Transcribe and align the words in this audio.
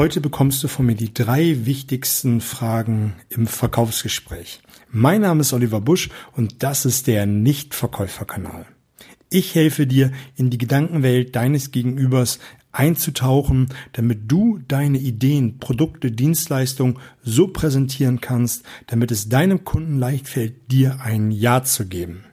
Heute 0.00 0.22
bekommst 0.22 0.64
du 0.64 0.68
von 0.68 0.86
mir 0.86 0.94
die 0.94 1.12
drei 1.12 1.66
wichtigsten 1.66 2.40
Fragen 2.40 3.16
im 3.28 3.46
Verkaufsgespräch. 3.46 4.62
Mein 4.90 5.20
Name 5.20 5.42
ist 5.42 5.52
Oliver 5.52 5.82
Busch 5.82 6.08
und 6.34 6.62
das 6.62 6.86
ist 6.86 7.06
der 7.06 7.26
Nichtverkäuferkanal. 7.26 8.64
Ich 9.28 9.54
helfe 9.54 9.86
dir, 9.86 10.10
in 10.36 10.48
die 10.48 10.56
Gedankenwelt 10.56 11.36
deines 11.36 11.70
Gegenübers 11.70 12.38
einzutauchen, 12.72 13.68
damit 13.92 14.20
du 14.32 14.60
deine 14.66 14.96
Ideen, 14.96 15.58
Produkte, 15.58 16.10
Dienstleistungen 16.10 16.98
so 17.22 17.48
präsentieren 17.48 18.22
kannst, 18.22 18.64
damit 18.86 19.10
es 19.10 19.28
deinem 19.28 19.64
Kunden 19.64 19.98
leicht 19.98 20.30
fällt, 20.30 20.72
dir 20.72 21.00
ein 21.02 21.30
Ja 21.30 21.62
zu 21.62 21.86
geben 21.86 22.24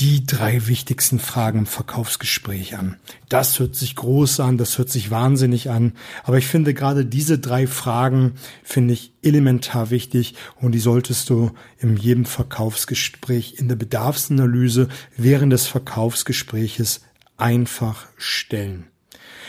die 0.00 0.24
drei 0.24 0.66
wichtigsten 0.66 1.18
Fragen 1.18 1.60
im 1.60 1.66
Verkaufsgespräch 1.66 2.78
an. 2.78 2.96
Das 3.28 3.58
hört 3.58 3.76
sich 3.76 3.96
groß 3.96 4.40
an, 4.40 4.56
das 4.56 4.78
hört 4.78 4.88
sich 4.88 5.10
wahnsinnig 5.10 5.68
an, 5.68 5.92
aber 6.24 6.38
ich 6.38 6.46
finde 6.46 6.72
gerade 6.72 7.04
diese 7.04 7.38
drei 7.38 7.66
Fragen 7.66 8.32
finde 8.64 8.94
ich 8.94 9.12
elementar 9.22 9.90
wichtig 9.90 10.36
und 10.56 10.72
die 10.72 10.78
solltest 10.78 11.28
du 11.28 11.50
in 11.78 11.98
jedem 11.98 12.24
Verkaufsgespräch 12.24 13.56
in 13.58 13.68
der 13.68 13.76
Bedarfsanalyse 13.76 14.88
während 15.18 15.52
des 15.52 15.66
Verkaufsgespräches 15.66 17.02
einfach 17.36 18.06
stellen. 18.16 18.86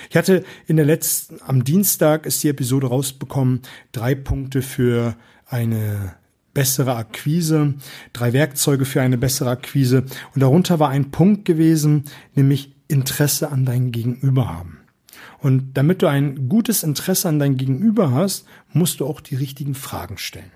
Ich 0.09 0.17
hatte 0.17 0.43
in 0.67 0.75
der 0.75 0.85
letzten, 0.85 1.39
am 1.45 1.63
Dienstag 1.63 2.25
ist 2.25 2.43
die 2.43 2.49
Episode 2.49 2.87
rausbekommen, 2.87 3.61
drei 3.93 4.15
Punkte 4.15 4.61
für 4.61 5.15
eine 5.45 6.15
bessere 6.53 6.95
Akquise, 6.95 7.75
drei 8.13 8.33
Werkzeuge 8.33 8.85
für 8.85 9.01
eine 9.01 9.17
bessere 9.17 9.51
Akquise. 9.51 10.05
Und 10.33 10.41
darunter 10.41 10.79
war 10.79 10.89
ein 10.89 11.11
Punkt 11.11 11.45
gewesen, 11.45 12.05
nämlich 12.35 12.75
Interesse 12.87 13.51
an 13.51 13.65
deinem 13.65 13.91
Gegenüber 13.91 14.49
haben. 14.49 14.79
Und 15.39 15.73
damit 15.73 16.01
du 16.01 16.07
ein 16.07 16.49
gutes 16.49 16.83
Interesse 16.83 17.27
an 17.29 17.39
dein 17.39 17.57
Gegenüber 17.57 18.11
hast, 18.11 18.45
musst 18.73 18.99
du 18.99 19.07
auch 19.07 19.21
die 19.21 19.35
richtigen 19.35 19.73
Fragen 19.73 20.17
stellen. 20.17 20.51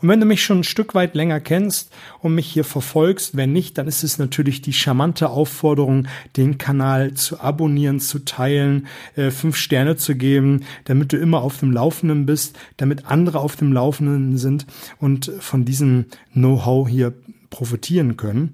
Und 0.00 0.08
wenn 0.08 0.20
du 0.20 0.26
mich 0.26 0.42
schon 0.42 0.60
ein 0.60 0.64
Stück 0.64 0.94
weit 0.94 1.14
länger 1.14 1.40
kennst 1.40 1.92
und 2.20 2.34
mich 2.34 2.46
hier 2.46 2.64
verfolgst, 2.64 3.36
wenn 3.36 3.52
nicht, 3.52 3.78
dann 3.78 3.86
ist 3.86 4.04
es 4.04 4.18
natürlich 4.18 4.62
die 4.62 4.72
charmante 4.72 5.30
Aufforderung, 5.30 6.06
den 6.36 6.58
Kanal 6.58 7.14
zu 7.14 7.40
abonnieren, 7.40 8.00
zu 8.00 8.20
teilen, 8.24 8.86
äh, 9.16 9.30
fünf 9.30 9.56
Sterne 9.56 9.96
zu 9.96 10.14
geben, 10.14 10.64
damit 10.84 11.12
du 11.12 11.16
immer 11.16 11.42
auf 11.42 11.58
dem 11.58 11.72
Laufenden 11.72 12.26
bist, 12.26 12.58
damit 12.76 13.06
andere 13.06 13.40
auf 13.40 13.56
dem 13.56 13.72
Laufenden 13.72 14.38
sind 14.38 14.66
und 14.98 15.32
von 15.40 15.64
diesem 15.64 16.06
Know-how 16.32 16.88
hier 16.88 17.14
profitieren 17.50 18.16
können. 18.16 18.52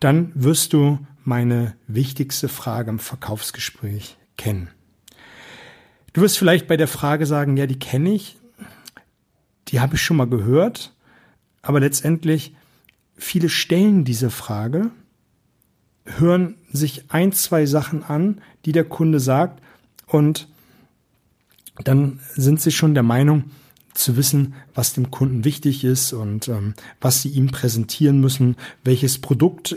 Dann 0.00 0.32
wirst 0.34 0.72
du 0.72 0.98
meine 1.24 1.74
wichtigste 1.86 2.48
Frage 2.48 2.90
im 2.90 2.98
Verkaufsgespräch 2.98 4.16
kennen. 4.36 4.68
Du 6.12 6.20
wirst 6.20 6.38
vielleicht 6.38 6.66
bei 6.66 6.76
der 6.76 6.88
Frage 6.88 7.26
sagen, 7.26 7.56
ja, 7.56 7.66
die 7.66 7.78
kenne 7.78 8.12
ich 8.12 8.36
die 9.72 9.80
habe 9.80 9.96
ich 9.96 10.02
schon 10.02 10.18
mal 10.18 10.28
gehört, 10.28 10.92
aber 11.62 11.80
letztendlich 11.80 12.54
viele 13.16 13.48
stellen 13.48 14.04
diese 14.04 14.30
Frage, 14.30 14.90
hören 16.04 16.56
sich 16.70 17.10
ein, 17.10 17.32
zwei 17.32 17.66
Sachen 17.66 18.02
an, 18.02 18.40
die 18.64 18.72
der 18.72 18.84
Kunde 18.84 19.18
sagt 19.18 19.62
und 20.06 20.48
dann 21.84 22.20
sind 22.34 22.60
sie 22.60 22.70
schon 22.70 22.94
der 22.94 23.02
Meinung 23.02 23.44
zu 23.94 24.16
wissen, 24.16 24.54
was 24.74 24.94
dem 24.94 25.10
Kunden 25.10 25.44
wichtig 25.44 25.84
ist 25.84 26.12
und 26.12 26.48
ähm, 26.48 26.74
was 27.00 27.22
sie 27.22 27.28
ihm 27.30 27.48
präsentieren 27.48 28.20
müssen, 28.20 28.56
welches 28.84 29.20
Produkt 29.20 29.76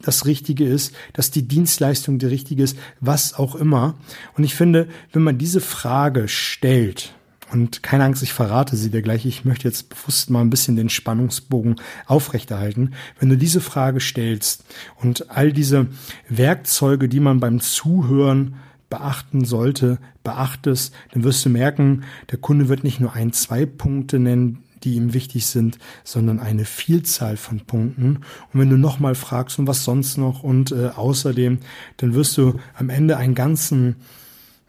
das 0.00 0.26
Richtige 0.26 0.64
ist, 0.64 0.94
dass 1.12 1.30
die 1.30 1.46
Dienstleistung 1.46 2.18
die 2.18 2.26
richtige 2.26 2.62
ist, 2.62 2.76
was 3.00 3.34
auch 3.34 3.54
immer. 3.54 3.96
Und 4.36 4.44
ich 4.44 4.54
finde, 4.54 4.88
wenn 5.12 5.22
man 5.22 5.38
diese 5.38 5.60
Frage 5.60 6.28
stellt, 6.28 7.14
und 7.52 7.82
keine 7.82 8.04
Angst, 8.04 8.22
ich 8.22 8.32
verrate 8.32 8.76
sie 8.76 8.90
dir 8.90 9.02
gleich. 9.02 9.26
Ich 9.26 9.44
möchte 9.44 9.68
jetzt 9.68 9.90
bewusst 9.90 10.30
mal 10.30 10.40
ein 10.40 10.50
bisschen 10.50 10.76
den 10.76 10.88
Spannungsbogen 10.88 11.76
aufrechterhalten. 12.06 12.94
Wenn 13.18 13.28
du 13.28 13.36
diese 13.36 13.60
Frage 13.60 14.00
stellst 14.00 14.64
und 14.96 15.30
all 15.30 15.52
diese 15.52 15.88
Werkzeuge, 16.28 17.08
die 17.08 17.20
man 17.20 17.40
beim 17.40 17.60
Zuhören 17.60 18.54
beachten 18.88 19.44
sollte, 19.44 19.98
beachtest, 20.24 20.94
dann 21.12 21.24
wirst 21.24 21.44
du 21.44 21.50
merken, 21.50 22.04
der 22.30 22.38
Kunde 22.38 22.68
wird 22.68 22.84
nicht 22.84 23.00
nur 23.00 23.12
ein, 23.12 23.32
zwei 23.32 23.66
Punkte 23.66 24.18
nennen, 24.18 24.58
die 24.84 24.94
ihm 24.94 25.14
wichtig 25.14 25.46
sind, 25.46 25.78
sondern 26.04 26.40
eine 26.40 26.64
Vielzahl 26.64 27.36
von 27.36 27.60
Punkten. 27.60 28.16
Und 28.52 28.60
wenn 28.60 28.70
du 28.70 28.76
nochmal 28.76 29.14
fragst 29.14 29.58
und 29.58 29.66
was 29.66 29.84
sonst 29.84 30.16
noch 30.16 30.42
und 30.42 30.72
äh, 30.72 30.88
außerdem, 30.88 31.58
dann 31.98 32.14
wirst 32.14 32.36
du 32.36 32.58
am 32.74 32.90
Ende 32.90 33.16
einen 33.16 33.34
ganzen, 33.34 33.96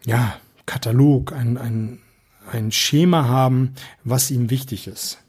ja, 0.06 0.36
Katalog, 0.66 1.34
ein, 1.34 1.58
ein, 1.58 2.00
ein 2.52 2.72
Schema 2.72 3.28
haben, 3.28 3.74
was 4.04 4.32
ihm 4.32 4.50
wichtig 4.50 4.88
ist. 4.88 5.20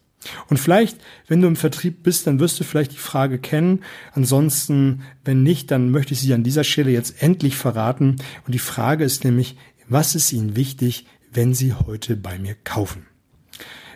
Und 0.48 0.58
vielleicht, 0.58 0.98
wenn 1.28 1.40
du 1.40 1.48
im 1.48 1.56
Vertrieb 1.56 2.02
bist, 2.02 2.26
dann 2.26 2.40
wirst 2.40 2.58
du 2.58 2.64
vielleicht 2.64 2.92
die 2.92 2.96
Frage 2.96 3.38
kennen. 3.38 3.82
Ansonsten, 4.12 5.02
wenn 5.24 5.42
nicht, 5.42 5.70
dann 5.70 5.90
möchte 5.90 6.14
ich 6.14 6.20
sie 6.20 6.32
an 6.34 6.44
dieser 6.44 6.64
Stelle 6.64 6.90
jetzt 6.90 7.22
endlich 7.22 7.56
verraten. 7.56 8.16
Und 8.46 8.54
die 8.54 8.58
Frage 8.58 9.04
ist 9.04 9.24
nämlich, 9.24 9.56
was 9.88 10.14
ist 10.14 10.32
Ihnen 10.32 10.56
wichtig, 10.56 11.06
wenn 11.32 11.52
Sie 11.52 11.74
heute 11.74 12.16
bei 12.16 12.38
mir 12.38 12.54
kaufen? 12.64 13.06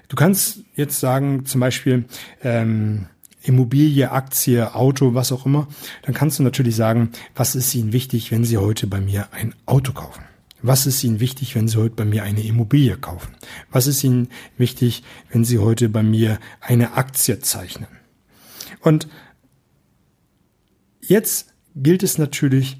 Du 0.08 0.16
kannst 0.16 0.60
jetzt 0.74 1.00
sagen, 1.00 1.44
zum 1.46 1.60
Beispiel 1.60 2.04
ähm, 2.42 3.06
Immobilie, 3.42 4.10
Aktie, 4.10 4.74
Auto, 4.74 5.14
was 5.14 5.32
auch 5.32 5.46
immer. 5.46 5.68
Dann 6.02 6.14
kannst 6.14 6.38
du 6.38 6.42
natürlich 6.42 6.76
sagen, 6.76 7.10
was 7.34 7.54
ist 7.54 7.74
Ihnen 7.74 7.92
wichtig, 7.92 8.30
wenn 8.30 8.44
Sie 8.44 8.58
heute 8.58 8.86
bei 8.86 9.00
mir 9.00 9.28
ein 9.32 9.54
Auto 9.66 9.92
kaufen? 9.92 10.24
Was 10.62 10.86
ist 10.86 11.04
Ihnen 11.04 11.20
wichtig, 11.20 11.54
wenn 11.54 11.68
Sie 11.68 11.76
heute 11.76 11.94
bei 11.94 12.04
mir 12.04 12.24
eine 12.24 12.42
Immobilie 12.42 12.96
kaufen? 12.96 13.34
Was 13.70 13.86
ist 13.86 14.02
Ihnen 14.02 14.28
wichtig, 14.56 15.04
wenn 15.30 15.44
Sie 15.44 15.58
heute 15.58 15.88
bei 15.88 16.02
mir 16.02 16.40
eine 16.60 16.94
Aktie 16.94 17.38
zeichnen? 17.38 17.88
Und 18.80 19.08
jetzt 21.00 21.54
gilt 21.76 22.02
es 22.02 22.18
natürlich, 22.18 22.78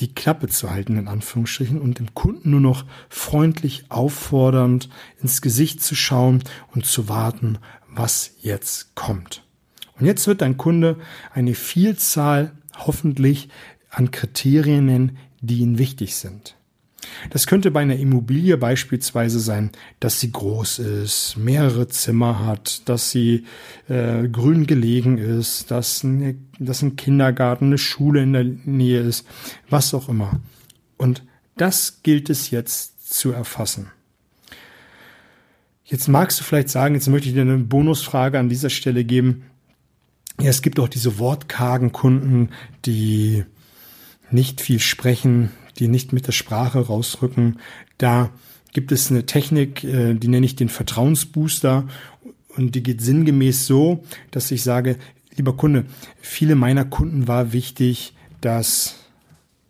die 0.00 0.14
Klappe 0.14 0.48
zu 0.48 0.70
halten, 0.70 0.98
in 0.98 1.08
Anführungsstrichen, 1.08 1.80
und 1.80 1.98
dem 1.98 2.14
Kunden 2.14 2.50
nur 2.50 2.60
noch 2.60 2.84
freundlich 3.08 3.84
auffordernd 3.88 4.88
ins 5.22 5.40
Gesicht 5.40 5.82
zu 5.82 5.94
schauen 5.94 6.42
und 6.74 6.84
zu 6.84 7.08
warten, 7.08 7.58
was 7.88 8.32
jetzt 8.40 8.94
kommt. 8.94 9.44
Und 9.98 10.06
jetzt 10.06 10.26
wird 10.26 10.40
dein 10.40 10.56
Kunde 10.56 10.98
eine 11.32 11.54
Vielzahl 11.54 12.52
hoffentlich 12.76 13.48
an 13.90 14.10
Kriterien 14.10 14.86
nennen, 14.86 15.18
die 15.40 15.58
ihm 15.58 15.78
wichtig 15.78 16.16
sind. 16.16 16.56
Das 17.30 17.46
könnte 17.46 17.70
bei 17.70 17.80
einer 17.80 17.96
Immobilie 17.96 18.56
beispielsweise 18.56 19.40
sein, 19.40 19.70
dass 20.00 20.20
sie 20.20 20.32
groß 20.32 20.80
ist, 20.80 21.36
mehrere 21.36 21.88
Zimmer 21.88 22.44
hat, 22.44 22.88
dass 22.88 23.10
sie 23.10 23.44
äh, 23.88 24.28
grün 24.28 24.66
gelegen 24.66 25.18
ist, 25.18 25.70
dass, 25.70 26.04
eine, 26.04 26.36
dass 26.58 26.82
ein 26.82 26.96
Kindergarten, 26.96 27.66
eine 27.66 27.78
Schule 27.78 28.22
in 28.22 28.32
der 28.32 28.44
Nähe 28.44 29.00
ist, 29.00 29.26
was 29.70 29.94
auch 29.94 30.08
immer. 30.08 30.40
Und 30.96 31.24
das 31.56 32.02
gilt 32.02 32.30
es 32.30 32.50
jetzt 32.50 33.12
zu 33.12 33.32
erfassen. 33.32 33.90
Jetzt 35.84 36.08
magst 36.08 36.40
du 36.40 36.44
vielleicht 36.44 36.70
sagen, 36.70 36.94
jetzt 36.94 37.08
möchte 37.08 37.28
ich 37.28 37.34
dir 37.34 37.42
eine 37.42 37.58
Bonusfrage 37.58 38.38
an 38.38 38.48
dieser 38.48 38.70
Stelle 38.70 39.04
geben. 39.04 39.44
Ja, 40.40 40.48
es 40.48 40.62
gibt 40.62 40.80
auch 40.80 40.88
diese 40.88 41.18
wortkargen 41.18 41.92
Kunden, 41.92 42.48
die 42.86 43.44
nicht 44.30 44.60
viel 44.62 44.80
sprechen, 44.80 45.50
die 45.78 45.88
nicht 45.88 46.12
mit 46.12 46.26
der 46.26 46.32
Sprache 46.32 46.86
rausrücken. 46.86 47.58
Da 47.98 48.30
gibt 48.72 48.92
es 48.92 49.10
eine 49.10 49.26
Technik, 49.26 49.84
äh, 49.84 50.14
die 50.14 50.28
nenne 50.28 50.46
ich 50.46 50.56
den 50.56 50.68
Vertrauensbooster 50.68 51.86
und 52.56 52.74
die 52.74 52.82
geht 52.82 53.00
sinngemäß 53.00 53.66
so, 53.66 54.04
dass 54.30 54.50
ich 54.50 54.62
sage, 54.62 54.96
lieber 55.36 55.56
Kunde, 55.56 55.86
viele 56.20 56.54
meiner 56.54 56.84
Kunden 56.84 57.28
war 57.28 57.52
wichtig, 57.52 58.14
dass 58.40 58.96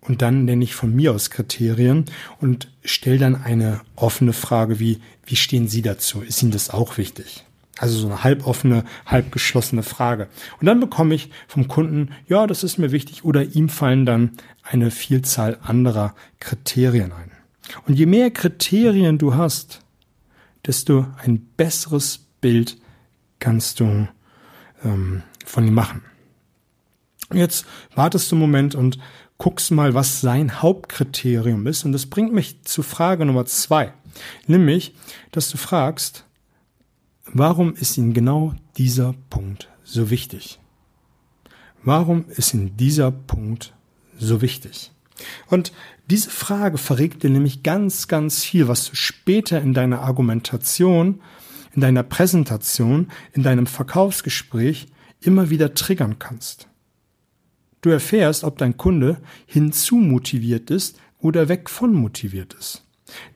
und 0.01 0.21
dann 0.21 0.45
nenne 0.45 0.65
ich 0.65 0.75
von 0.75 0.93
mir 0.95 1.13
aus 1.13 1.31
Kriterien 1.31 2.07
und 2.41 2.69
stelle 2.85 3.19
dann 3.19 3.37
eine 3.37 3.83
offene 3.95 4.33
Frage 4.33 4.81
wie, 4.81 4.99
wie 5.25 5.37
stehen 5.37 5.69
Sie 5.69 5.81
dazu? 5.81 6.23
Ist 6.23 6.43
Ihnen 6.43 6.51
das 6.51 6.71
auch 6.71 6.99
wichtig? 6.99 7.45
Also 7.79 7.99
so 7.99 8.07
eine 8.07 8.23
halboffene, 8.23 8.85
halbgeschlossene 9.07 9.83
Frage. 9.83 10.29
Und 10.61 10.67
dann 10.67 10.81
bekomme 10.81 11.15
ich 11.15 11.31
vom 11.49 11.69
Kunden, 11.69 12.11
ja, 12.29 12.47
das 12.47 12.65
ist 12.65 12.79
mir 12.79 12.93
wichtig, 12.93 13.25
oder 13.25 13.43
ihm 13.43 13.69
fallen 13.69 14.05
dann 14.05 14.33
eine 14.63 14.91
Vielzahl 14.91 15.59
anderer 15.63 16.15
Kriterien 16.39 17.13
ein. 17.13 17.31
Und 17.87 17.99
je 17.99 18.07
mehr 18.07 18.31
Kriterien 18.31 19.19
du 19.19 19.35
hast, 19.35 19.81
desto 20.67 21.07
ein 21.19 21.41
besseres 21.57 22.27
Bild 22.41 22.77
kannst 23.39 23.81
du 23.81 24.07
ähm, 24.85 25.23
von 25.45 25.67
ihm 25.67 25.75
machen. 25.75 26.03
Jetzt 27.33 27.67
wartest 27.95 28.31
du 28.31 28.37
einen 28.37 28.43
Moment 28.43 28.75
und 28.75 28.99
guckst 29.39 29.71
mal, 29.71 29.95
was 29.95 30.21
sein 30.21 30.63
Hauptkriterium 30.63 31.67
ist. 31.67 31.85
Und 31.85 31.93
das 31.93 32.07
bringt 32.07 32.33
mich 32.33 32.63
zu 32.63 32.83
Frage 32.83 33.25
Nummer 33.25 33.47
zwei. 33.47 33.93
Nämlich, 34.47 34.95
dass 35.31 35.51
du 35.51 35.57
fragst, 35.57 36.25
Warum 37.35 37.75
ist 37.75 37.97
Ihnen 37.97 38.13
genau 38.13 38.53
dieser 38.77 39.15
Punkt 39.31 39.71
so 39.85 40.11
wichtig? 40.11 40.61
Warum 41.83 42.27
ist 42.29 42.53
Ihnen 42.53 42.77
dieser 42.77 43.11
Punkt 43.11 43.73
so 44.19 44.43
wichtig? 44.43 44.93
Und 45.47 45.73
diese 46.11 46.29
Frage 46.29 46.77
verregt 46.77 47.23
dir 47.23 47.31
nämlich 47.31 47.63
ganz, 47.63 48.07
ganz 48.07 48.45
viel, 48.45 48.69
was 48.69 48.91
du 48.91 48.97
später 48.97 49.63
in 49.63 49.73
deiner 49.73 50.01
Argumentation, 50.01 51.23
in 51.75 51.81
deiner 51.81 52.03
Präsentation, 52.03 53.09
in 53.33 53.43
deinem 53.43 53.67
Verkaufsgespräch 53.67 54.89
immer 55.23 55.49
wieder 55.49 55.73
triggern 55.73 56.19
kannst. 56.19 56.69
Du 57.81 57.89
erfährst, 57.89 58.45
ob 58.45 58.59
dein 58.59 58.77
Kunde 58.77 59.23
hinzumotiviert 59.47 60.71
ist 60.71 61.01
oder 61.19 61.49
weg 61.49 61.71
von 61.71 61.95
motiviert 61.95 62.53
ist. 62.55 62.85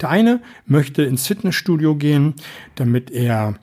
Der 0.03 0.11
eine 0.11 0.43
möchte 0.67 1.03
ins 1.03 1.27
Fitnessstudio 1.27 1.97
gehen, 1.97 2.35
damit 2.75 3.11
er 3.11 3.59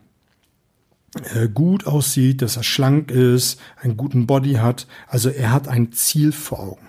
gut 1.54 1.86
aussieht, 1.86 2.42
dass 2.42 2.58
er 2.58 2.64
schlank 2.64 3.12
ist, 3.12 3.60
einen 3.80 3.98
guten 3.98 4.26
Body 4.26 4.54
hat. 4.54 4.88
Also 5.08 5.30
er 5.30 5.52
hat 5.52 5.68
ein 5.68 5.92
Ziel 5.92 6.32
vor 6.32 6.60
Augen. 6.60 6.88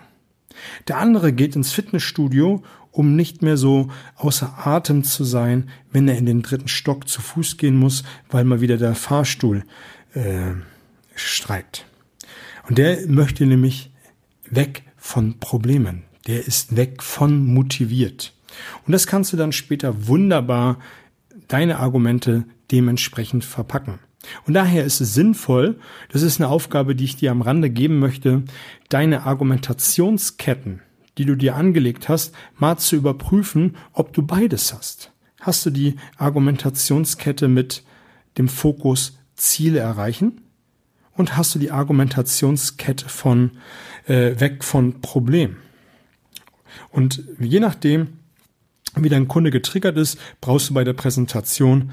Der 0.89 0.99
andere 0.99 1.33
geht 1.33 1.57
ins 1.57 1.73
Fitnessstudio, 1.73 2.63
um 2.91 3.17
nicht 3.17 3.43
mehr 3.43 3.57
so 3.57 3.89
außer 4.17 4.67
Atem 4.67 5.03
zu 5.05 5.25
sein, 5.25 5.69
wenn 5.91 6.09
er 6.09 6.17
in 6.17 6.27
den 6.27 6.43
dritten 6.43 6.69
Stock 6.69 7.09
zu 7.09 7.21
Fuß 7.21 7.57
gehen 7.57 7.77
muss, 7.77 8.05
weil 8.31 8.45
mal 8.45 8.61
wieder 8.61 8.77
der 8.77 8.95
Fahrstuhl 8.95 9.65
äh, 10.15 10.53
streikt. 11.15 11.87
Und 12.69 12.79
der 12.79 13.07
möchte 13.09 13.45
nämlich 13.47 13.91
weg 14.49 14.85
von 14.97 15.39
Problemen. 15.39 16.05
Der 16.27 16.47
ist 16.47 16.77
weg 16.77 17.03
von 17.03 17.45
motiviert. 17.45 18.33
Und 18.87 18.93
das 18.93 19.07
kannst 19.07 19.33
du 19.33 19.37
dann 19.37 19.53
später 19.53 20.07
wunderbar 20.07 20.79
deine 21.49 21.81
Argumente 21.81 22.45
dementsprechend 22.71 23.45
verpacken. 23.45 23.99
Und 24.47 24.55
daher 24.55 24.85
ist 24.85 25.01
es 25.01 25.15
sinnvoll, 25.15 25.79
das 26.11 26.23
ist 26.23 26.41
eine 26.41 26.49
Aufgabe, 26.49 26.95
die 26.95 27.05
ich 27.05 27.17
dir 27.17 27.31
am 27.31 27.43
Rande 27.43 27.71
geben 27.71 27.99
möchte, 27.99 28.43
deine 28.89 29.25
Argumentationsketten, 29.25 30.81
die 31.19 31.25
du 31.25 31.37
dir 31.37 31.57
angelegt 31.57 32.09
hast, 32.09 32.35
mal 32.57 32.77
zu 32.79 32.97
überprüfen, 32.97 33.77
ob 33.93 34.13
du 34.13 34.23
beides 34.23 34.75
hast. 34.75 35.13
Hast 35.41 35.67
du 35.67 35.71
die 35.71 35.97
Argumentationskette 36.17 37.49
mit 37.49 37.85
dem 38.39 38.49
Fokus 38.49 39.19
Ziele 39.35 39.81
erreichen? 39.81 40.41
Und 41.17 41.37
hast 41.37 41.55
du 41.55 41.59
die 41.59 41.71
Argumentationskette 41.71 43.09
von 43.09 43.53
äh, 44.07 44.41
weg 44.41 44.65
von 44.65 45.01
Problem? 45.01 45.57
Und 46.91 47.25
je 47.39 47.61
nachdem, 47.61 48.09
wie 48.97 49.09
dein 49.09 49.29
Kunde 49.29 49.51
getriggert 49.51 49.97
ist, 49.97 50.19
brauchst 50.41 50.71
du 50.71 50.75
bei 50.75 50.85
der 50.85 50.93
Präsentation 50.93 51.93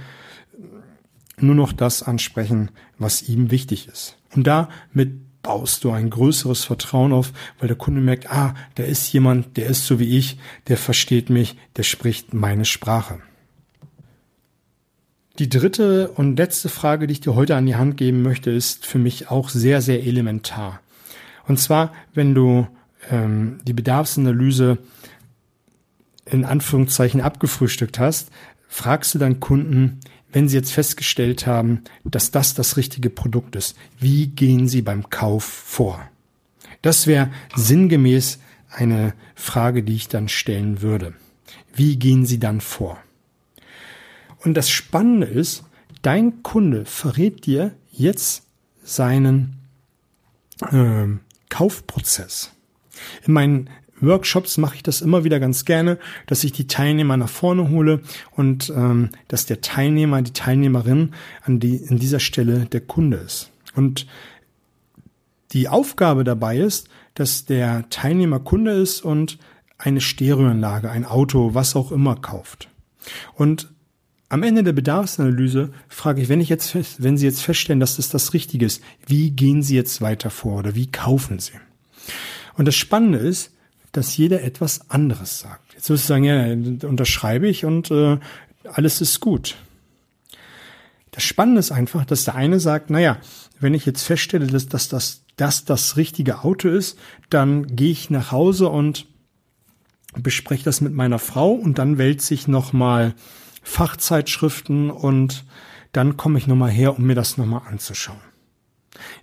nur 1.41 1.55
noch 1.55 1.73
das 1.73 2.03
ansprechen, 2.03 2.71
was 2.97 3.27
ihm 3.27 3.51
wichtig 3.51 3.87
ist. 3.87 4.17
Und 4.35 4.45
damit 4.45 5.09
baust 5.41 5.83
du 5.83 5.91
ein 5.91 6.09
größeres 6.09 6.63
Vertrauen 6.63 7.13
auf, 7.13 7.33
weil 7.59 7.67
der 7.67 7.77
Kunde 7.77 8.01
merkt, 8.01 8.31
ah, 8.31 8.53
da 8.75 8.83
ist 8.83 9.11
jemand, 9.11 9.57
der 9.57 9.67
ist 9.67 9.85
so 9.85 9.99
wie 9.99 10.17
ich, 10.17 10.37
der 10.67 10.77
versteht 10.77 11.29
mich, 11.29 11.57
der 11.77 11.83
spricht 11.83 12.33
meine 12.33 12.65
Sprache. 12.65 13.19
Die 15.39 15.49
dritte 15.49 16.09
und 16.09 16.37
letzte 16.37 16.69
Frage, 16.69 17.07
die 17.07 17.13
ich 17.13 17.21
dir 17.21 17.35
heute 17.35 17.55
an 17.55 17.65
die 17.65 17.75
Hand 17.75 17.97
geben 17.97 18.21
möchte, 18.21 18.51
ist 18.51 18.85
für 18.85 18.99
mich 18.99 19.31
auch 19.31 19.49
sehr, 19.49 19.81
sehr 19.81 20.03
elementar. 20.03 20.81
Und 21.47 21.57
zwar, 21.57 21.93
wenn 22.13 22.35
du 22.35 22.67
ähm, 23.09 23.59
die 23.65 23.73
Bedarfsanalyse 23.73 24.77
in 26.25 26.45
Anführungszeichen 26.45 27.21
abgefrühstückt 27.21 27.97
hast, 27.97 28.29
fragst 28.67 29.15
du 29.15 29.19
deinen 29.19 29.39
Kunden, 29.39 29.99
wenn 30.31 30.47
Sie 30.47 30.57
jetzt 30.57 30.71
festgestellt 30.71 31.45
haben, 31.45 31.83
dass 32.03 32.31
das 32.31 32.53
das 32.53 32.77
richtige 32.77 33.09
Produkt 33.09 33.55
ist, 33.55 33.75
wie 33.99 34.27
gehen 34.27 34.67
Sie 34.67 34.81
beim 34.81 35.09
Kauf 35.09 35.43
vor? 35.43 36.01
Das 36.81 37.07
wäre 37.07 37.31
sinngemäß 37.55 38.39
eine 38.69 39.13
Frage, 39.35 39.83
die 39.83 39.95
ich 39.95 40.07
dann 40.07 40.29
stellen 40.29 40.81
würde. 40.81 41.13
Wie 41.73 41.97
gehen 41.97 42.25
Sie 42.25 42.39
dann 42.39 42.61
vor? 42.61 42.97
Und 44.43 44.55
das 44.55 44.69
Spannende 44.69 45.27
ist, 45.27 45.63
dein 46.01 46.41
Kunde 46.43 46.85
verrät 46.85 47.45
dir 47.45 47.75
jetzt 47.91 48.43
seinen 48.83 49.57
äh, 50.71 51.07
Kaufprozess. 51.49 52.51
In 53.25 53.33
meinen 53.33 53.69
Workshops 54.01 54.57
mache 54.57 54.75
ich 54.75 54.83
das 54.83 55.01
immer 55.01 55.23
wieder 55.23 55.39
ganz 55.39 55.65
gerne, 55.65 55.97
dass 56.27 56.43
ich 56.43 56.51
die 56.51 56.67
Teilnehmer 56.67 57.17
nach 57.17 57.29
vorne 57.29 57.69
hole 57.69 58.01
und 58.31 58.71
ähm, 58.75 59.09
dass 59.27 59.45
der 59.45 59.61
Teilnehmer, 59.61 60.21
die 60.21 60.33
Teilnehmerin 60.33 61.13
an 61.43 61.59
die 61.59 61.75
in 61.75 61.99
dieser 61.99 62.19
Stelle 62.19 62.65
der 62.65 62.81
Kunde 62.81 63.17
ist. 63.17 63.51
Und 63.75 64.07
die 65.51 65.67
Aufgabe 65.67 66.23
dabei 66.23 66.57
ist, 66.57 66.89
dass 67.13 67.45
der 67.45 67.89
Teilnehmer 67.89 68.39
Kunde 68.39 68.71
ist 68.71 69.01
und 69.01 69.37
eine 69.77 70.01
Stereoanlage, 70.01 70.89
ein 70.89 71.05
Auto, 71.05 71.53
was 71.53 71.75
auch 71.75 71.91
immer 71.91 72.15
kauft. 72.15 72.69
Und 73.33 73.69
am 74.29 74.43
Ende 74.43 74.63
der 74.63 74.71
Bedarfsanalyse 74.71 75.71
frage 75.89 76.21
ich, 76.21 76.29
wenn 76.29 76.39
ich 76.39 76.47
jetzt, 76.47 77.03
wenn 77.03 77.17
Sie 77.17 77.25
jetzt 77.25 77.41
feststellen, 77.41 77.81
dass 77.81 77.97
das 77.97 78.09
das 78.09 78.33
Richtige 78.33 78.65
ist, 78.65 78.81
wie 79.05 79.31
gehen 79.31 79.61
Sie 79.61 79.75
jetzt 79.75 79.99
weiter 80.01 80.29
vor 80.29 80.59
oder 80.59 80.73
wie 80.73 80.89
kaufen 80.89 81.39
Sie? 81.39 81.51
Und 82.53 82.65
das 82.65 82.75
Spannende 82.75 83.17
ist, 83.17 83.51
dass 83.91 84.15
jeder 84.17 84.43
etwas 84.43 84.89
anderes 84.89 85.39
sagt. 85.39 85.73
Jetzt 85.73 85.89
wirst 85.89 86.05
du 86.05 86.07
sagen, 86.07 86.23
ja, 86.23 86.87
unterschreibe 86.87 87.47
ich 87.47 87.65
und 87.65 87.91
äh, 87.91 88.17
alles 88.63 89.01
ist 89.01 89.19
gut. 89.19 89.57
Das 91.11 91.23
Spannende 91.23 91.59
ist 91.59 91.71
einfach, 91.71 92.05
dass 92.05 92.23
der 92.23 92.35
eine 92.35 92.59
sagt, 92.59 92.89
naja, 92.89 93.17
wenn 93.59 93.73
ich 93.73 93.85
jetzt 93.85 94.03
feststelle, 94.03 94.47
dass, 94.47 94.67
dass, 94.67 94.87
dass 94.87 95.23
das 95.35 95.65
das 95.65 95.97
richtige 95.97 96.43
Auto 96.43 96.69
ist, 96.69 96.97
dann 97.29 97.75
gehe 97.75 97.91
ich 97.91 98.09
nach 98.09 98.31
Hause 98.31 98.69
und 98.69 99.07
bespreche 100.15 100.63
das 100.63 100.81
mit 100.81 100.93
meiner 100.93 101.19
Frau 101.19 101.51
und 101.51 101.77
dann 101.77 101.97
wälze 101.97 102.33
ich 102.33 102.47
nochmal 102.47 103.13
Fachzeitschriften 103.63 104.89
und 104.89 105.45
dann 105.91 106.17
komme 106.17 106.37
ich 106.37 106.47
nochmal 106.47 106.71
her, 106.71 106.97
um 106.97 107.05
mir 107.05 107.15
das 107.15 107.37
nochmal 107.37 107.61
anzuschauen. 107.67 108.30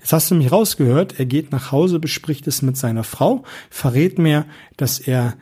Jetzt 0.01 0.13
hast 0.13 0.31
du 0.31 0.35
mich 0.35 0.51
rausgehört, 0.51 1.19
er 1.19 1.27
geht 1.27 1.53
nach 1.53 1.73
Hause, 1.73 1.99
bespricht 1.99 2.47
es 2.47 2.63
mit 2.63 2.77
seiner 2.77 3.05
Frau, 3.05 3.45
verrät 3.71 4.19
mir, 4.19 4.47
dass 4.77 4.99
er 4.99 5.37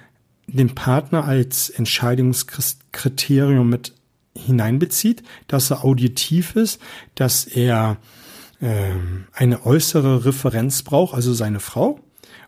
den 0.47 0.75
Partner 0.75 1.25
als 1.25 1.71
Entscheidungskriterium 1.71 3.69
mit 3.69 3.95
hineinbezieht, 4.37 5.23
dass 5.49 5.71
er 5.71 5.85
auditiv 5.85 6.57
ist, 6.57 6.81
dass 7.15 7.45
er 7.45 7.97
äh, 8.61 8.93
eine 9.33 9.65
äußere 9.65 10.25
Referenz 10.25 10.83
braucht, 10.83 11.15
also 11.15 11.33
seine 11.33 11.61
Frau. 11.61 12.01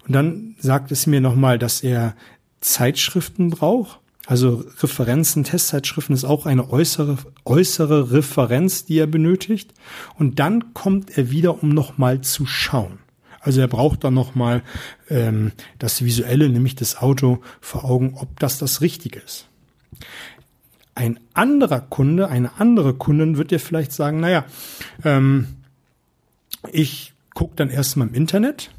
Und 0.06 0.14
dann 0.14 0.56
sagt 0.58 0.92
es 0.92 1.06
mir 1.06 1.20
nochmal, 1.20 1.58
dass 1.58 1.82
er 1.82 2.14
Zeitschriften 2.60 3.50
braucht, 3.50 4.00
also 4.28 4.62
Referenzen, 4.80 5.42
Testzeitschriften 5.42 6.14
ist 6.14 6.24
auch 6.24 6.44
eine 6.44 6.70
äußere, 6.70 7.16
äußere 7.46 8.12
Referenz, 8.12 8.84
die 8.84 8.98
er 8.98 9.06
benötigt. 9.06 9.72
Und 10.18 10.38
dann 10.38 10.74
kommt 10.74 11.16
er 11.16 11.30
wieder, 11.30 11.62
um 11.62 11.70
nochmal 11.70 12.20
zu 12.20 12.44
schauen. 12.44 12.98
Also 13.40 13.62
er 13.62 13.68
braucht 13.68 14.04
dann 14.04 14.12
nochmal 14.12 14.62
ähm, 15.08 15.52
das 15.78 16.04
Visuelle, 16.04 16.50
nämlich 16.50 16.74
das 16.74 16.98
Auto 16.98 17.40
vor 17.62 17.86
Augen, 17.86 18.18
ob 18.18 18.38
das 18.38 18.58
das 18.58 18.82
Richtige 18.82 19.18
ist. 19.18 19.48
Ein 20.94 21.18
anderer 21.32 21.80
Kunde, 21.80 22.28
eine 22.28 22.60
andere 22.60 22.92
Kundin 22.92 23.38
wird 23.38 23.50
dir 23.50 23.60
vielleicht 23.60 23.92
sagen, 23.92 24.20
naja, 24.20 24.44
ähm, 25.06 25.46
ich 26.70 27.14
gucke 27.32 27.56
dann 27.56 27.70
erstmal 27.70 28.08
im 28.08 28.14
Internet, 28.14 28.72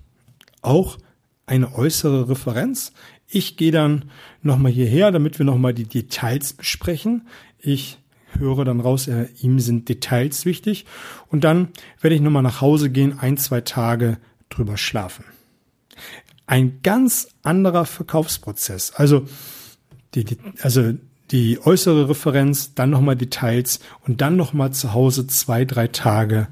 auch 0.61 0.99
eine 1.47 1.73
äußere 1.73 2.29
Referenz. 2.29 2.93
Ich 3.31 3.57
gehe 3.57 3.71
dann 3.71 4.05
nochmal 4.41 4.71
hierher, 4.71 5.11
damit 5.11 5.37
wir 5.37 5.45
nochmal 5.45 5.73
die 5.73 5.83
Details 5.83 6.53
besprechen. 6.53 7.27
Ich 7.59 7.99
höre 8.37 8.65
dann 8.65 8.79
raus, 8.79 9.07
äh, 9.07 9.27
ihm 9.41 9.59
sind 9.59 9.87
Details 9.87 10.45
wichtig. 10.45 10.85
Und 11.27 11.43
dann 11.43 11.69
werde 12.01 12.15
ich 12.15 12.21
nochmal 12.21 12.43
nach 12.43 12.61
Hause 12.61 12.89
gehen, 12.89 13.19
ein, 13.19 13.37
zwei 13.37 13.61
Tage 13.61 14.17
drüber 14.49 14.77
schlafen. 14.77 15.25
Ein 16.47 16.79
ganz 16.81 17.29
anderer 17.43 17.85
Verkaufsprozess. 17.85 18.93
Also 18.95 19.25
die, 20.15 20.23
die, 20.23 20.37
also 20.61 20.93
die 21.29 21.59
äußere 21.63 22.09
Referenz, 22.09 22.73
dann 22.73 22.89
nochmal 22.89 23.15
Details 23.15 23.79
und 24.07 24.21
dann 24.21 24.35
nochmal 24.35 24.73
zu 24.73 24.93
Hause 24.93 25.27
zwei, 25.27 25.65
drei 25.65 25.87
Tage 25.87 26.47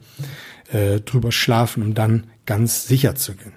äh, 0.72 1.00
drüber 1.00 1.32
schlafen, 1.32 1.82
um 1.82 1.94
dann 1.96 2.28
ganz 2.46 2.88
sicher 2.88 3.16
zu 3.16 3.34
gehen. 3.34 3.57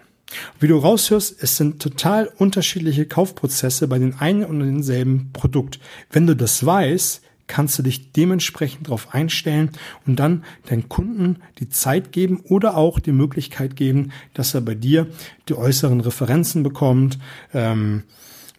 Wie 0.59 0.69
du 0.69 0.77
raushörst, 0.77 1.43
es 1.43 1.57
sind 1.57 1.83
total 1.83 2.31
unterschiedliche 2.39 3.07
Kaufprozesse 3.07 3.89
bei 3.89 3.99
den 3.99 4.15
einen 4.19 4.45
und 4.45 4.61
denselben 4.61 5.31
Produkt. 5.33 5.81
Wenn 6.11 6.27
du 6.27 6.37
das 6.37 6.65
weißt, 6.65 7.23
kannst 7.51 7.79
du 7.79 7.83
dich 7.83 8.13
dementsprechend 8.13 8.87
darauf 8.87 9.13
einstellen 9.13 9.71
und 10.07 10.21
dann 10.21 10.45
deinen 10.67 10.89
Kunden 10.89 11.41
die 11.59 11.69
Zeit 11.69 12.13
geben 12.13 12.41
oder 12.49 12.77
auch 12.77 13.01
die 13.01 13.13
Möglichkeit 13.13 13.75
geben, 13.75 14.13
dass 14.35 14.55
er 14.55 14.61
bei 14.61 14.77
dir 14.77 15.09
die 15.49 15.57
äußeren 15.57 16.01
Referenzen 16.01 16.63
bekommt. 16.63 17.19
Ähm, 17.53 18.05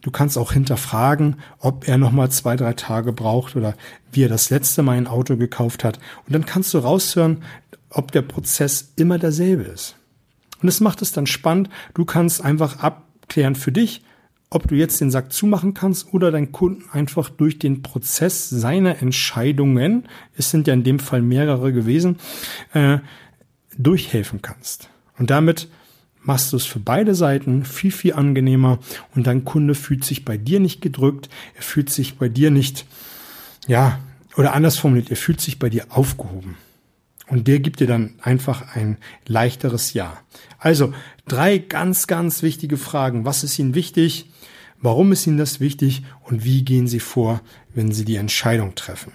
du 0.01 0.11
kannst 0.11 0.37
auch 0.37 0.51
hinterfragen, 0.51 1.37
ob 1.59 1.87
er 1.87 1.97
nochmal 1.97 2.31
zwei, 2.31 2.57
drei 2.57 2.73
Tage 2.73 3.13
braucht 3.13 3.55
oder 3.55 3.75
wie 4.11 4.23
er 4.23 4.29
das 4.29 4.49
letzte 4.49 4.83
Mal 4.83 4.97
ein 4.97 5.07
Auto 5.07 5.37
gekauft 5.37 5.85
hat. 5.85 5.97
Und 6.27 6.33
dann 6.33 6.45
kannst 6.45 6.73
du 6.73 6.79
raushören, 6.79 7.43
ob 7.89 8.11
der 8.11 8.23
Prozess 8.23 8.91
immer 8.97 9.17
derselbe 9.17 9.63
ist. 9.63 9.95
Und 10.61 10.67
es 10.67 10.79
macht 10.79 11.01
es 11.01 11.11
dann 11.11 11.27
spannend. 11.27 11.69
Du 11.93 12.05
kannst 12.05 12.43
einfach 12.43 12.79
abklären 12.79 13.55
für 13.55 13.71
dich, 13.71 14.03
ob 14.49 14.67
du 14.67 14.75
jetzt 14.75 14.99
den 14.99 15.09
Sack 15.09 15.31
zumachen 15.31 15.73
kannst 15.73 16.13
oder 16.13 16.29
deinen 16.29 16.51
Kunden 16.51 16.83
einfach 16.91 17.29
durch 17.29 17.57
den 17.57 17.81
Prozess 17.81 18.49
seiner 18.49 19.01
Entscheidungen, 19.01 20.07
es 20.35 20.51
sind 20.51 20.67
ja 20.67 20.73
in 20.73 20.83
dem 20.83 20.99
Fall 20.99 21.21
mehrere 21.21 21.71
gewesen, 21.71 22.17
äh, 22.73 22.99
durchhelfen 23.77 24.41
kannst. 24.41 24.89
Und 25.17 25.29
damit 25.29 25.69
machst 26.21 26.51
du 26.51 26.57
es 26.57 26.65
für 26.65 26.79
beide 26.79 27.15
Seiten 27.15 27.63
viel, 27.63 27.91
viel 27.91 28.13
angenehmer 28.13 28.79
und 29.15 29.25
dein 29.25 29.45
Kunde 29.45 29.73
fühlt 29.73 30.03
sich 30.03 30.25
bei 30.25 30.37
dir 30.37 30.59
nicht 30.59 30.81
gedrückt, 30.81 31.29
er 31.55 31.63
fühlt 31.63 31.89
sich 31.89 32.17
bei 32.17 32.27
dir 32.27 32.51
nicht, 32.51 32.85
ja, 33.67 33.99
oder 34.35 34.53
anders 34.53 34.77
formuliert, 34.77 35.09
er 35.09 35.17
fühlt 35.17 35.39
sich 35.39 35.59
bei 35.59 35.69
dir 35.69 35.85
aufgehoben. 35.89 36.57
Und 37.31 37.47
der 37.47 37.59
gibt 37.59 37.79
dir 37.79 37.87
dann 37.87 38.13
einfach 38.21 38.75
ein 38.75 38.97
leichteres 39.25 39.93
Ja. 39.93 40.17
Also 40.59 40.93
drei 41.27 41.59
ganz, 41.59 42.05
ganz 42.07 42.43
wichtige 42.43 42.75
Fragen. 42.75 43.23
Was 43.23 43.45
ist 43.45 43.57
Ihnen 43.57 43.73
wichtig? 43.73 44.29
Warum 44.81 45.13
ist 45.13 45.25
Ihnen 45.25 45.37
das 45.37 45.61
wichtig? 45.61 46.03
Und 46.23 46.43
wie 46.43 46.65
gehen 46.65 46.87
Sie 46.87 46.99
vor, 46.99 47.39
wenn 47.73 47.93
Sie 47.93 48.03
die 48.03 48.17
Entscheidung 48.17 48.75
treffen? 48.75 49.13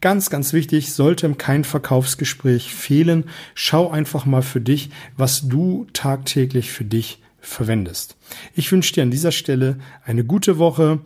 Ganz, 0.00 0.30
ganz 0.30 0.52
wichtig, 0.52 0.92
sollte 0.92 1.28
kein 1.34 1.64
Verkaufsgespräch 1.64 2.72
fehlen. 2.72 3.24
Schau 3.54 3.90
einfach 3.90 4.24
mal 4.24 4.42
für 4.42 4.60
dich, 4.60 4.90
was 5.16 5.48
du 5.48 5.86
tagtäglich 5.92 6.70
für 6.70 6.84
dich 6.84 7.20
verwendest. 7.40 8.16
Ich 8.54 8.70
wünsche 8.70 8.92
dir 8.92 9.02
an 9.02 9.10
dieser 9.10 9.32
Stelle 9.32 9.78
eine 10.04 10.22
gute 10.22 10.58
Woche. 10.58 11.00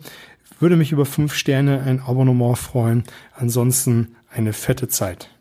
Würde 0.59 0.75
mich 0.75 0.91
über 0.91 1.07
fünf 1.07 1.33
Sterne, 1.33 1.81
ein 1.81 1.99
Abonnement 1.99 2.59
freuen. 2.59 3.05
Ansonsten 3.35 4.15
eine 4.29 4.53
fette 4.53 4.87
Zeit. 4.87 5.32